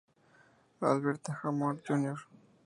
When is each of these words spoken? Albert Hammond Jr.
Albert 0.81 1.27
Hammond 1.27 1.83
Jr. 1.85 2.15